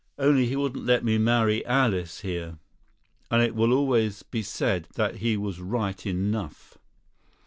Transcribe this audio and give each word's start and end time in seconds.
Only 0.17 0.47
he 0.47 0.55
wouldn't 0.55 0.83
let 0.87 1.03
me 1.05 1.19
marry 1.19 1.63
Alice 1.63 2.21
here; 2.21 2.57
and 3.29 3.39
it 3.43 3.53
will 3.53 3.71
always 3.71 4.23
be 4.23 4.41
said 4.41 4.87
that 4.95 5.17
he 5.17 5.37
was 5.37 5.59
right 5.61 6.03
enough. 6.07 6.79